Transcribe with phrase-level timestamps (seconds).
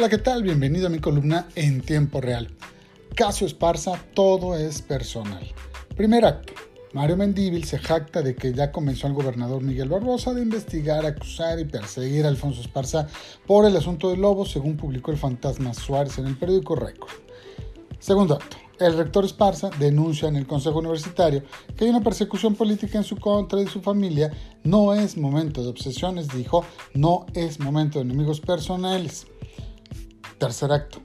[0.00, 0.44] Hola, ¿qué tal?
[0.44, 2.54] Bienvenido a mi columna en tiempo real.
[3.16, 5.44] Caso Esparza, todo es personal.
[5.96, 6.52] Primer acto.
[6.92, 11.58] Mario Mendíbil se jacta de que ya comenzó el gobernador Miguel Barbosa de investigar, acusar
[11.58, 13.08] y perseguir a Alfonso Esparza
[13.44, 17.10] por el asunto del lobo, según publicó el fantasma Suárez en el periódico Récord.
[17.98, 18.56] Segundo acto.
[18.78, 21.42] El rector Esparza denuncia en el Consejo Universitario
[21.76, 24.30] que hay una persecución política en su contra y su familia.
[24.62, 29.26] No es momento de obsesiones, dijo, no es momento de enemigos personales.
[30.38, 31.00] Tercer acto.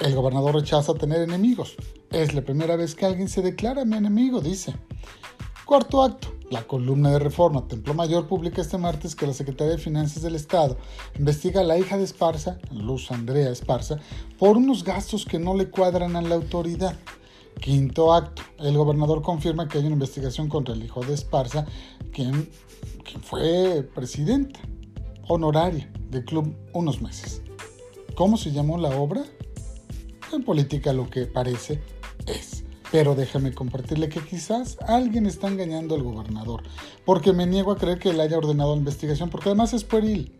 [0.00, 1.76] El gobernador rechaza tener enemigos.
[2.10, 4.74] Es la primera vez que alguien se declara mi enemigo, dice.
[5.66, 6.28] Cuarto acto.
[6.50, 10.34] La columna de reforma Templo Mayor publica este martes que la Secretaría de Finanzas del
[10.34, 10.78] Estado
[11.16, 13.98] investiga a la hija de Esparza, Luz Andrea Esparza,
[14.38, 16.96] por unos gastos que no le cuadran a la autoridad.
[17.60, 18.42] Quinto acto.
[18.58, 21.66] El gobernador confirma que hay una investigación contra el hijo de Esparza,
[22.12, 22.50] quien,
[23.04, 24.58] quien fue presidenta
[25.28, 27.42] honoraria del club unos meses.
[28.20, 29.24] ¿Cómo se llamó la obra?
[30.30, 31.80] En política lo que parece
[32.26, 32.64] es.
[32.92, 36.62] Pero déjame compartirle que quizás alguien está engañando al gobernador,
[37.06, 40.34] porque me niego a creer que él haya ordenado la investigación, porque además es pueril.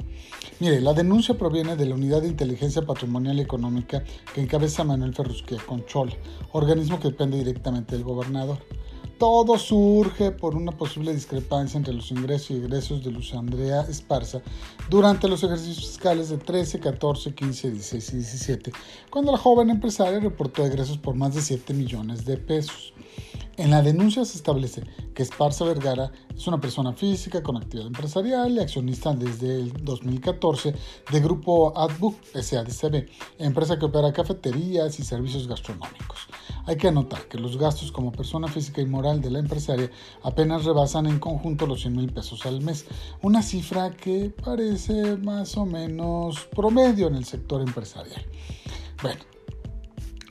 [0.58, 5.14] Mire, la denuncia proviene de la Unidad de Inteligencia Patrimonial y Económica que encabeza Manuel
[5.14, 6.12] Ferrusquia Conchol,
[6.52, 8.58] organismo que depende directamente del gobernador.
[9.20, 14.40] Todo surge por una posible discrepancia entre los ingresos y egresos de Luz Andrea Esparza
[14.88, 18.72] durante los ejercicios fiscales de 13, 14, 15, 16 y 17,
[19.10, 22.94] cuando la joven empresaria reportó egresos por más de 7 millones de pesos.
[23.58, 28.52] En la denuncia se establece que Esparza Vergara es una persona física con actividad empresarial
[28.52, 30.74] y accionista desde el 2014
[31.12, 33.06] de Grupo AdBook SADCB,
[33.38, 36.20] empresa que opera cafeterías y servicios gastronómicos.
[36.66, 39.90] Hay que anotar que los gastos como persona física y moral de la empresaria
[40.22, 42.86] apenas rebasan en conjunto los 100 mil pesos al mes,
[43.22, 48.24] una cifra que parece más o menos promedio en el sector empresarial.
[49.02, 49.20] Bueno,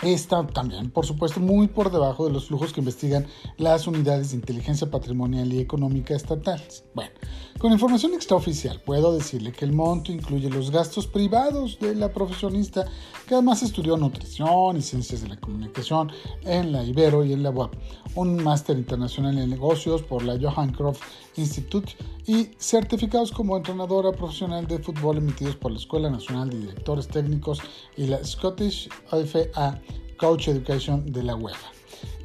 [0.02, 3.28] Está también, por supuesto, muy por debajo de los flujos que investigan
[3.58, 6.86] las unidades de inteligencia patrimonial y económica estatales.
[6.96, 7.12] Bueno,
[7.58, 12.86] con información extraoficial puedo decirle que el monto incluye los gastos privados de la profesionista
[13.30, 16.12] que además estudió nutrición y ciencias de la comunicación
[16.46, 17.76] en la Ibero y en la UAP,
[18.16, 21.04] un máster internacional en negocios por la Johan Croft
[21.36, 21.94] Institute
[22.26, 27.62] y certificados como entrenadora profesional de fútbol emitidos por la Escuela Nacional de Directores Técnicos
[27.96, 29.80] y la Scottish FA
[30.18, 31.70] Coach Education de la UEFA.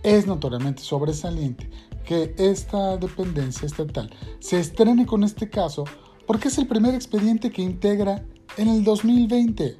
[0.02, 1.68] Es notoriamente sobresaliente
[2.06, 5.84] que esta dependencia estatal se estrene con este caso
[6.26, 8.24] porque es el primer expediente que integra
[8.56, 9.76] en el 2020.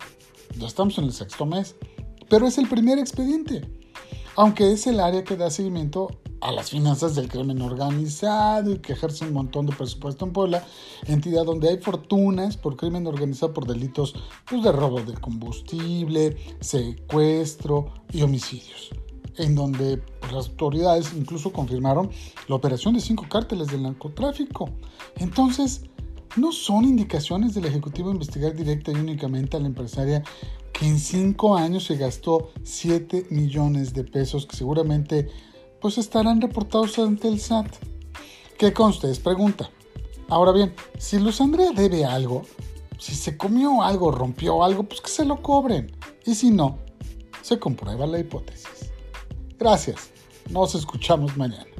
[0.56, 1.74] Ya estamos en el sexto mes,
[2.28, 3.62] pero es el primer expediente,
[4.36, 6.08] aunque es el área que da seguimiento
[6.44, 10.66] a las finanzas del crimen organizado y que ejerce un montón de presupuesto en Puebla,
[11.06, 14.14] entidad donde hay fortunas por crimen organizado por delitos
[14.48, 18.90] pues, de robo de combustible, secuestro y homicidios,
[19.38, 22.10] en donde pues, las autoridades incluso confirmaron
[22.46, 24.68] la operación de cinco cárteles del narcotráfico.
[25.16, 25.84] Entonces,
[26.36, 30.22] no son indicaciones del Ejecutivo investigar directa y únicamente a la empresaria
[30.72, 35.28] que en cinco años se gastó 7 millones de pesos que seguramente
[35.80, 37.68] pues estarán reportados ante el SAT.
[38.58, 39.10] ¿Qué conste?
[39.10, 39.70] Es pregunta.
[40.28, 42.42] Ahora bien, si Luz Andrea debe algo,
[42.98, 45.92] si se comió algo, rompió algo, pues que se lo cobren.
[46.24, 46.78] Y si no,
[47.42, 48.90] se comprueba la hipótesis.
[49.58, 50.10] Gracias.
[50.50, 51.73] Nos escuchamos mañana.